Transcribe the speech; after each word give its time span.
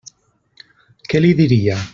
Què 1.13 1.23
li 1.23 1.35
diria? 1.45 1.81